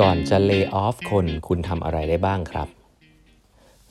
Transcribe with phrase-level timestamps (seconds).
[0.00, 2.68] ก่อนจะเลิกออฟคนคุณทำอะไรได้บ้างครับ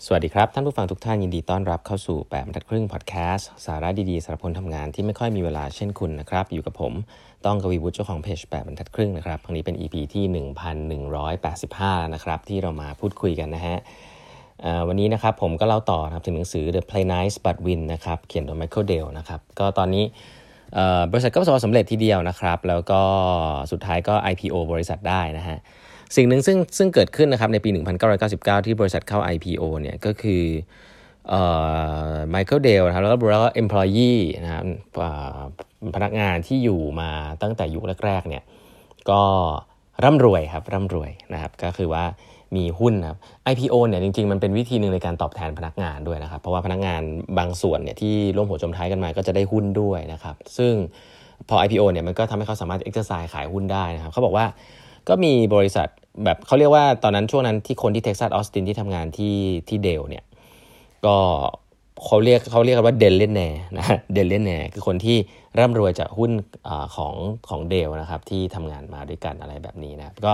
[0.06, 6.94] สวัสดีครับ ท่านผู้ฟังทุกท่านยินดีต้อนรับเข้าสู่แปดบรรทัดครึ่งพอดแคสต์สาระดีๆสำหรับคนทำงานที่ไม่ค่อยมีเวลาเช่นคุณนะครับ อยู่กับผม
[7.45, 10.26] ต้องกวีวุฒิเจ้าของเพจแปดบรรทัดครึ่งนะครับครั้งนี้เป็น EP ที่
[11.20, 13.78] 1185 นะครับที่เรามาพูดคุยกันนะฮะ
[14.88, 20.05] วันนี้นะครับผมก็เล่าต่อครับถึงหนังสือ The Play Nice But Win นะครับเขียนโดย Michael Dale นะครับก็ตอนนี้
[21.12, 23.02] บริษัทก็ประสบความสำเร็จทีเดียวนะครับ แล้วก็
[23.71, 25.60] สุดท้ายก็ IPO บริษัทได้นะฮะ
[26.16, 27.70] สิ่งหนึ่งซึ่งซึ่งเกิดขึ้นนะครับในปี
[28.18, 30.44] 1999 ที่บริษัทเข้า IPO เนี่ยก็คือ
[32.30, 34.63] ไมเคิลเดลนะครับแล้วก็แล้วก็ employee นะครับ
[35.95, 38.44] พนักงานที่อยู่มาตั้งแต่ยุคแรกๆเนี่ย
[39.09, 39.22] ก็
[40.04, 42.04] ร่ำรวยครับร่ำรวยนะครับก็คือว่า
[42.55, 43.18] มีหุ้นครับ
[43.52, 47.02] IPO เนี่ยจริงๆ มันเป็นวิธีหนึ่งในการตอบแทนพนักงานด้วยนะครับ เพราะว่าพนักงาน
[47.38, 50.73] บางส่วนเนี่ยที่ร่วมหัวจมท้ายกันมาก็จะได้หุ้นด้วยนะครับ ซึ่ง
[51.49, 54.46] พอ IPO เนี่ยมันก็ทำให้เขาสามารถ exercise ขายหุ้นได้นะครับเขาบอกว่า
[55.10, 55.88] ก็มีบริษัท
[56.24, 59.35] แบบเขาเรียกว่าตอนนั้นช่วงนั้นที่คนที่เท็กซัสออสตินที่ทำงานที่
[59.68, 60.24] ที่ Dell เนี่ย
[61.05, 61.15] ก็
[62.05, 63.41] เขาเรียกเขาเรียกกันว่า Dellionaire
[63.77, 65.18] นะ Dellionaire คือคนที่
[65.59, 66.31] ร่ำรวยจากหุ้น
[66.68, 67.13] อของ
[67.50, 70.34] ของ Dell นะครับที่ทำงานมาด้วยกันอะไรแบบนี้นะครับก็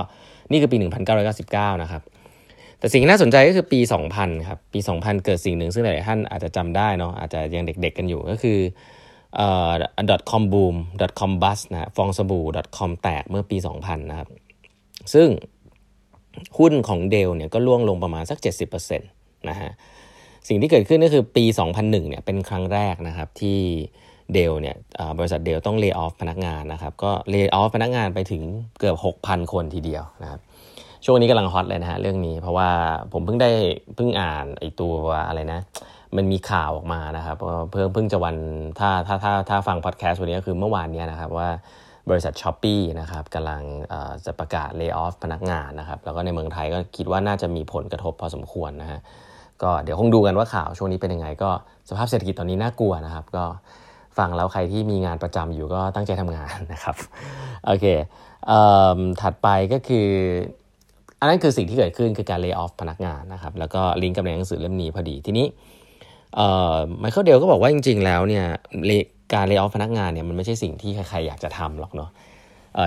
[0.51, 0.77] นี่คือปี
[1.29, 2.01] 1999 นะครับ
[2.79, 3.79] แต่สิ่งที่น่าสนใจก็คือปี
[4.13, 8.59] 2000 ครับ ปี 2000 เกิดสิ่งหนึ่งซึ่งหลายท่านอาจจะจำได้เนาะอาจจะยังเด็กๆกันอยู่ก็คือ
[9.37, 9.71] เอ่อ
[10.31, 10.75] .com boom
[11.19, 12.45] .com bust นะฟองสบู่
[12.77, 14.29] .com แตกเมื่อปี 2000 นะครับ
[15.13, 15.27] ซึ่ง
[16.57, 18.37] หุ้นของเดลเนี่ยก็ล่วงลงประมาณสัก
[18.83, 19.71] 70%นะฮะ
[20.47, 21.45] สิ่งที่เกิดขึ้นก็คือปี
[21.77, 23.59] 2001เนี่ยเป็นครั้งแรกนะครับที่
[24.33, 24.75] เดลเนี่ย
[25.17, 28.43] บริษัทเดลต้องเลิกออฟพนักงานนะครับก็เลิกออฟพนักงานไปถึง
[28.79, 30.39] เกือบ 6,000 คนทีเดียวนะครับ
[31.05, 32.69] ช่วงนี้กำลังฮอตเลยนะฮะเรื่องนี้เพราะว่า
[33.13, 33.51] ผมเพิ่งได้
[33.95, 34.93] เพิ่งอ่านไอตัว
[35.27, 35.59] อะไรนะ
[36.15, 37.37] มันมีข่าวออกมานะครับ
[37.71, 38.37] เพิ่งเพิ่งจะวัน
[38.79, 41.49] ถ้าถ้าถ้าถ้าฟังพอดแคสต์วันนี้ก็คือเมื่อวานนี้นะครับว่า
[42.09, 43.61] บริษัทช้อปปีนะครับกำลัง
[44.25, 48.99] จะประกาศเลิกออฟพนักงานนะครับ แล้วก็ในเมืองไทยก็คิดว่าน่าจะมีผลกระทบพอสมควรนะฮะ
[49.63, 51.49] ก็เดี๋ยวคงดูกันว่าข่าวช่วงนี้เป็นยังไง ก็
[51.89, 53.45] สภาพเศรษฐกิจตอนนี้น่ากลัวนะครับ ก็
[54.17, 56.95] ฟังแล้วใครที่มีงานประจำอยู่ก็ตั้งใจทำงานนะครับ
[57.65, 57.85] โอเค
[59.21, 60.07] ถัดไปก็คือ
[61.19, 65.45] อันนั้นคือสิ่งที่เกิดขึ้นคือการเลิกออฟพนักงานนะครับ แล้วก็ลิงก์กับในหนังสือเล่มนี้พอดีทีนี้
[66.99, 68.45] ไมเคิลเดลก็บอกว่าจริง ๆ แล้วเนี่ย
[69.33, 72.09] การเลิกออฟพนักงานเนี่ยมันไม่ใช่สิ่งที่ใครๆอยากจะทำหรอกเนาะ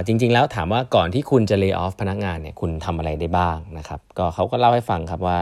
[0.06, 5.38] จริงๆแล้วถามว่าก่อนที่คุณจะเลิกออฟพนักงานเนี่ยคุณทำอะไรได้บ้างนะครับก็เขาก็เล่าให้ฟังครับว่า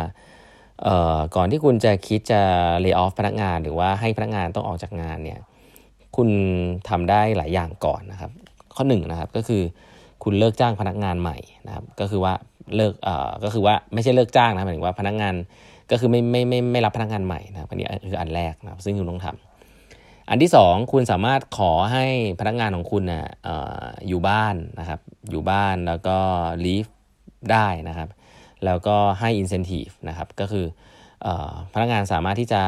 [1.36, 2.40] ก่อนที่คุณจะคิดจะ
[2.80, 5.38] เลิกออฟพนักงาน หรือว่าให้พนักงานต้องออกจากงานเนี่ย
[6.16, 6.28] คุณ
[6.88, 8.30] ทำได้หลายอย่างก่อนนะครับ
[8.74, 9.62] ข้อหนึ่งนะครับก็คือ
[10.24, 11.36] คุณเลิกจ้างพนักงานใหม่
[11.66, 12.32] นะครับก็คือว่า
[12.76, 15.34] เลิกเอ่อก็คือว่าไม่ใช่เลิกจ้างนะหมายถึงว่าพนักงาน
[15.90, 19.55] ก็คือไม่ไม่ไม่ไม่รับพนักงานใหม่นะครับอันนี้คืออันแรกนะครับซึ่งคุณต้องทำ
[20.28, 22.04] อันที่สองคุณสามารถขอให้
[22.40, 23.48] พนักงานของคุณนะอ
[24.08, 25.00] อยู่บ้านนะครับ
[25.30, 26.18] อยู่บ้านแล้วก็
[26.64, 26.90] leave
[27.52, 28.08] ได้นะครับ
[28.64, 30.66] แล้วก็ให้ incentive นะครับ ก็คือ
[31.74, 32.62] พนักงานสามารถที่จะ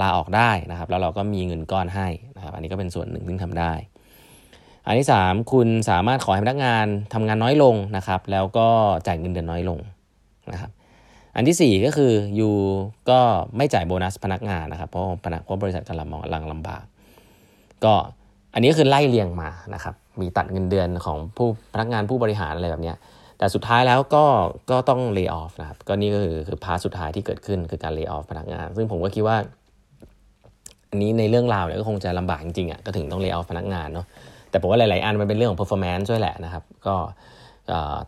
[0.00, 3.72] ลาออกได้นะครับ แล้วเราก็มีเงินก้อนให้นะครับ อันนี้ก็เป็นส่วนหนึ่งที่ทำได้
[4.86, 8.68] อันที่ 3 คุณสามารถขอให้พนักงานทำงานน้อยลงนะครับ แล้วก็
[9.06, 9.78] จ่ายเงินเดือนน้อยลง
[10.52, 10.70] นะครับ
[11.36, 12.50] อันที่ 4 ก็คือยู
[13.10, 13.20] ก็
[13.56, 16.84] ไม่จ่ายโบนัสพนักงานนะครับ เพราะพนักเพราะบริษัทกำลังมองลังลำบาก
[17.84, 17.94] ก็
[18.54, 22.92] อันนี้ก็คือไล่เรียงมานะครับ มีตัดเงินเดือนของผู้พนักงานผู้บริหารอะไรแบบนี้
[23.38, 24.24] แต่สุดท้ายแล้วก็
[24.70, 29.36] ก็ต้องเลิกออฟนะครับ ก็นี่ก็คือคือพาสุดท้ายที่เกิดขึ้นคือการเลิกออฟพนักงาน ซึ่งผมก็คิดว่า
[30.90, 34.06] อันนี้ในเรื่องราวเนี่ยก็คงจะลำบากจริงๆอะก็ถึงต้องเลิกออฟพนักงานเนาะ
[34.50, 36.94] แต่ผมว่าหลายๆอันมันเป็นเรื่องของ performance ด้วยแหละนะครับ ก็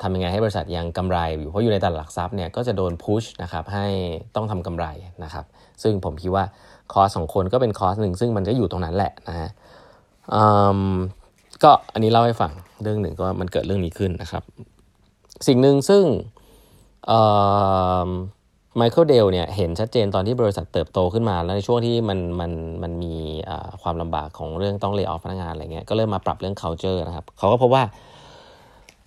[0.02, 3.86] ทำยังไงให้บริษัทยังกำไรอยู่เพราะอยู่ในตลาดหลักทรัพย์เนี่ยก็จะโดนพุชนะครับให้
[4.34, 4.86] ต้องทำกำไร
[5.24, 5.44] นะครับ
[5.82, 6.44] ซึ่งผมคิดว่า
[6.92, 9.48] cost ของคนก็เป็น cost หนึ่งซึ่งมันก็อยู่ตรงนั้นแหละนะฮะ
[11.62, 12.52] ก็อันนี้เล่าให้ฟัง
[12.82, 14.42] เรื่องหนึ่งก็มันเกิดเรื่องนี้ขึ้นนะครับ
[15.46, 16.04] สิ่งหนึ่งซึ่ง
[18.76, 22.52] ไมเคิลเดลเนี่ยเห็นชัดเจนตอนที่บริษัทเติบโตขึ้นมา แล้วในช่วงที่มันมัน
[22.82, 23.14] มันมี
[23.82, 27.82] ความลำบากของเรื่องต้อง lay off พนักงานอะไรเงี้ยก็เริ่มมาปรับเรื่อง culture นะครับเขาก็พบว่า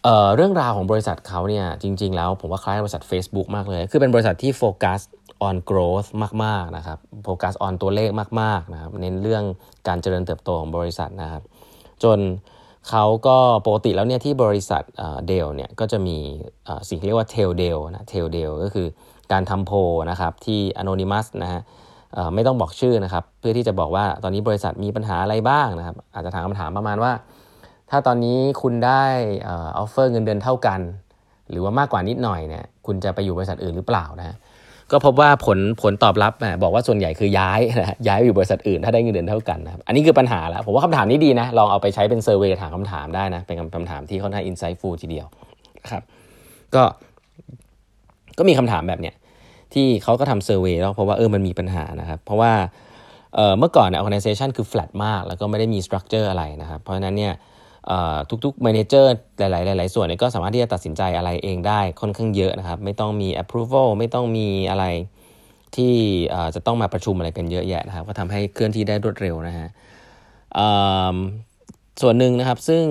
[0.03, 4.99] เเรื่องราวของบริษัทเขาเนี่ยจริง ๆ แล้วผมว่าคล้ายบริษัท Facebook มากเลย คือเป็นบริษัทที่โฟกัส
[5.47, 6.09] on growth
[6.43, 8.09] มากๆนะครับโฟกัส on ตัวเลข
[8.41, 9.43] มากๆนะครับเน้นเรื่อง
[9.87, 11.43] การเจริญเติบโตของบริษัทนะครับ
[12.03, 12.19] จน
[12.89, 14.83] เขาก็ปกติแล้วเนี่ยที่บริษัท
[15.27, 16.17] เดลเนี่ยก็จะมี
[16.89, 18.87] สิ่งที่เรียกว่า Tell Dell นะ Tell Dell ก็คือ
[19.31, 19.71] การทำโพล
[20.09, 21.61] นะครับที่ anonymous นะฮะ
[22.33, 27.11] ไม่ต้องบอกชื่อนะครับ เพื่อที่จะบอกว่าตอนนี้บริษัทมีปัญหาอะไรบ้างนะครับ อาจจะถามคำถามประมาณว่า
[27.89, 29.03] ถ้าตอนนี้คุณได้
[29.43, 30.79] offer เงินเดือนเท่ากัน
[31.49, 34.37] หรือว่ามากกว่านิดหน่อยเนี่ยคุณจะไปอยู่บริษัทอื่นหรือเปล่านะ
[34.91, 36.33] ก็พบว่าผลผลตอบรับ
[36.63, 45.27] บอกว่าส่วนใหญ่คือย้ายนะย้ายไปอยู่บริษัทอื่นถ้าได้เงินเดือนเท่ากันนะครับอันนี้คือปัญหาแล้วผมว่าคำถามนี้ดีนะลองเอาไปใช้เป็น survey ถามคำถามได้นะเป็นคำถามที่ค่อนข้าง insightful ทีเดียว
[45.81, 46.03] นะครับ
[46.75, 46.83] ก็
[48.37, 49.15] ก็มีคำถามแบบเนี้ย
[49.73, 52.51] ที่เขาก็ทำ survey แล้วเพราะว่าเออมันมีปัญหานะครับเพราะว่า
[53.35, 57.33] เเมื่อก่อนเนี่ย organization คือ flat มาก แล้วก็ไม่ได้มี structure อะไรนะครับ เพราะฉะนั้นเนี่ย
[58.45, 59.05] ทุกๆ manager
[59.39, 64.85] หลายๆหลายๆส่วนก็สามารถที่จะตัดสินใจอะไรเองได้ค่อนข้างเยอะนะครับ ไม่ต้องมี approval ไม่ต้องมีอะไร
[65.75, 65.95] ที่
[66.55, 69.67] จะต้องมาประชุมอะไรกันเยอะแยะนะครับ ก็ทำให้เคลื่อนที่ได้รวดเร็วนะฮะ
[72.01, 72.83] ส่วนหนึ่งนะครับซึ่ง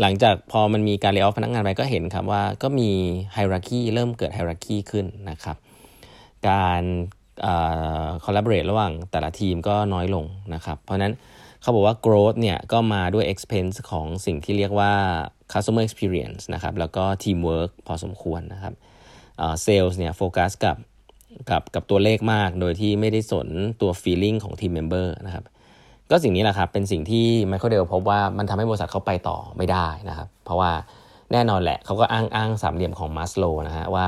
[0.00, 2.90] หลังจากพอมันมีการเลี้ยงพนักงานไปก็เห็นครับว่าก็มี
[3.32, 5.56] ไฮรักีเริ่มเกิดไฮรักีขึ้นนะครับ
[6.48, 6.82] การ
[8.24, 10.24] คอลลาบเรทระหว่างแต่ละทีมก็น้อยลง
[10.54, 11.12] นะครับ เพราะนั้น
[11.62, 14.92] เขาบอกว่า growth เนี่ยก็มาด้วย expense ของสิ่งที่เรียกว่า
[15.52, 18.74] customer experience นะครับ แล้วก็ teamwork พอสมควรนะครับ
[19.62, 20.76] เซลล์เนี่ยโฟกัสกับ
[21.50, 23.48] กับกับตัวเลขมาก โดยที่ไม่ได้สน
[23.80, 25.44] ตัว feeling ของ team member นะครับ
[26.10, 30.70] ก็สิ่งนี้แหละครับ เป็นสิ่งที่ไมเคิลเดลพบว่ามันทำให้บริษัทเขาไปต่อไม่ได้นะครับ เพราะว่า
[31.32, 34.06] แน่นอนแหละเขาก็อ้างอ้างสามเหลี่ยมของมาสโลว์นะฮะว่า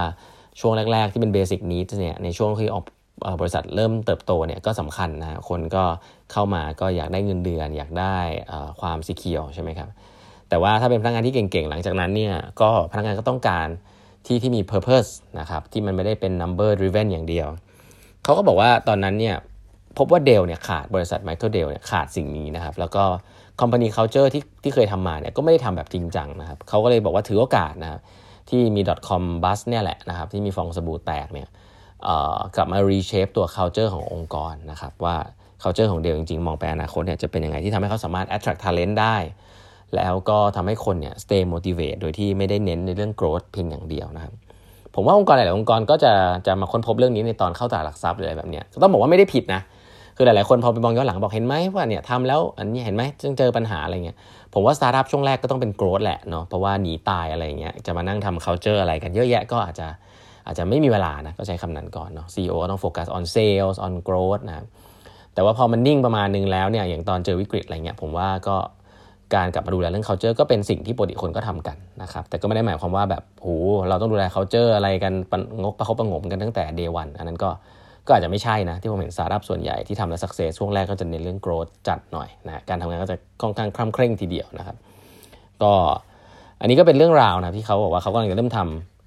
[0.61, 2.85] ช่วงแรก ๆ ที่เป็น basic need เนี่ยในช่วงที่ออก
[3.41, 5.85] บริษัทเริ่มเติบโตเนี่ยก็สำคัญนะคนก็
[6.33, 8.19] เข้ามาก็อยากได้เงินเดือน อยากได้
[8.81, 9.89] ความ secure ใช่ไหมครับ
[10.49, 13.69] แต่ว่าถ้าเป็นพนักงานที่เก่งๆ หลังจากนั้นเนี่ยก็พนักงานก็ต้องการ
[14.27, 15.11] ที่ที่มี purpose
[15.41, 17.49] นะครับที่มันไม่ได้เป็น number driven อย่างเดียว
[18.25, 19.37] เขาก็บอกว่าตอนนั้นเนี่ย
[19.99, 23.05] พบว่าเดลเนี่ยขาดบริษัทไมเคิลเดลเนี่ยขาดสิ่งนี้นะครับแล้วก็
[23.61, 28.01] company culture ที่ที่เคยทำมาเนี่ยก็ไม่ได้ทำแบบจริงจังนะครับเขาก็เลยบอกว่าถือโอกาสนะครับ
[28.51, 31.49] ที่มี .com bus เนี่ยแหละนะครับที่มีฟองสบู่แตกเนี่ย
[32.57, 35.17] กลับมา reshape ตัว culture ขององค์กรนะครับว่า
[35.63, 39.17] culture ของเดลจริงๆ มองไปอนาคตเนี่ยจะเป็นยังไงที่ทำให้เขาสามารถ attract talent ได้
[39.97, 44.33] แล้วก็ทำให้คนเนี่ย stay motivate โดยที่ไม่ได้เน้นในเรื่อง growth เพียงอย่างเดียวนะครับ
[44.95, 46.13] ผมว่าองค์กรหลายๆองค์กรก็จะ
[46.47, 49.61] จะมาค้นพบเรื่องนี้ในตอนเข้าตลาดหลักทรัพย์อะไรแบบเนี้ยต้องบอกว่าไม่ได้ผิดนะ
[50.17, 54.17] คือหลายๆคนพอไปมองย้อนหลังบอกเห็นไหมว่าเนี่ยทำแล้วอันนี้เห็นไหมจึงเจอปัญหาอะไรเงี้ย
[54.55, 59.87] ผมว่าสตาร์ทอัพช่วงแรกก็ต้องเป็น growth แหละเนาะเพราะว่าหนีตายอะไรเงี้ยจะมานั่งทำ culture อะไรกันเยอะแยะก็อาจจะ
[60.49, 64.65] อาจจะไม่มีเวลานะก็ใช้คำนั้นก่อนเนาะ CEO ก็ต้องโฟกัส on sales on growth นะ
[65.35, 68.57] แต่ว่าพอมันนิ่งประมาณนึงแล้วเนี่ยอย่างตอนเจอวิกฤตอะไรเงี้ยผมว่าก็
[69.35, 73.49] การกลับมาดูแลเรื่อง culture ก็เป็นสิ่งที่ปกติคนก็ทำกันนะครับแต่ก็ไม่ได้หมายความว่าแบบโห
[73.89, 75.13] เราต้องดูแล culture อะไรกัน
[75.63, 77.51] งกประคบประหงมกันตั้งแต่ day one อันนั้นก็
[78.07, 84.77] ก็อาจจะไม่ใช่นะ ที่ผมเห็นสตาร์ทอัพส่วนใหญ่ที่ทำแล้ว success ช่วงแรกก็จะเน้นเรื่อง growth จัดหน่อยนะการทำงานก็จะค่อนข้างคล่ำเคร่งทีเดียวนะครับ
[85.63, 85.73] ก็
[86.61, 88.98] อันนี้ก็เป็นเรื่องราวนะที่เขาบอกว่าเขากำลังจะเริ่มทำ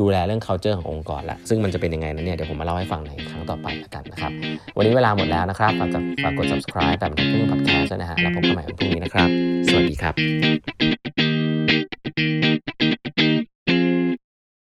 [0.00, 4.32] ดูแลเรื่อง culture ขององค์กรละซึ่งมันจะเป็นยังไงนั้นเนี่ยเดี๋ยวผมมาเล่าให้ฟังในครั้งต่อไปแล้วกันนะครับ
[4.76, 5.90] วันนี้เวลาหมดแล้วนะครับ ฝาก
[6.22, 9.28] ฝากกด subscribe แบบพึ่ง podcast นะฮะแล้วพบกันใหม่วันพรุ่งนี้นะครับ
[9.68, 10.85] สวัสดีครับ